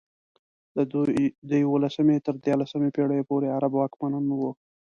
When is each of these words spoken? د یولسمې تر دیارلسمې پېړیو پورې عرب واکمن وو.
د 1.49 1.51
یولسمې 1.63 2.17
تر 2.25 2.35
دیارلسمې 2.45 2.89
پېړیو 2.95 3.27
پورې 3.29 3.47
عرب 3.57 3.71
واکمن 3.75 4.13
وو. 4.39 4.51